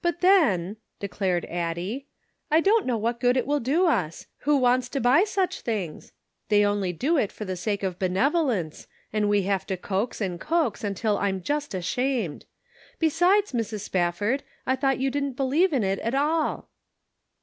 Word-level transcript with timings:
"But 0.00 0.22
then," 0.22 0.78
declared 1.00 1.44
Addie, 1.44 2.06
"I 2.50 2.60
don't 2.60 2.86
know 2.86 2.96
what 2.96 3.20
good 3.20 3.36
it 3.36 3.46
will 3.46 3.60
do 3.60 3.84
us. 3.86 4.24
Who 4.46 4.56
wants 4.56 4.88
to 4.88 5.02
buy 5.02 5.24
such 5.24 5.60
things? 5.60 6.12
They 6.48 6.64
only 6.64 6.94
do 6.94 7.18
it 7.18 7.30
for 7.30 7.44
the 7.44 7.54
sake 7.54 7.82
of 7.82 7.98
benevolence, 7.98 8.86
and 9.12 9.28
we 9.28 9.42
have 9.42 9.66
to 9.66 9.76
coax 9.76 10.22
and 10.22 10.40
254 10.40 10.40
The 10.40 10.48
Pocket 10.48 10.62
Measure. 10.62 10.64
coax 10.64 10.84
until 10.88 11.18
I'm 11.18 11.42
just 11.42 11.74
ashamed. 11.74 12.46
Besides, 12.98 13.52
Mrs. 13.52 13.80
Spafford, 13.82 14.44
I 14.64 14.76
thought 14.76 14.98
you 14.98 15.10
didn't 15.10 15.36
believe 15.36 15.74
in 15.74 15.84
it 15.84 15.98
at 15.98 16.14
all." 16.14 16.70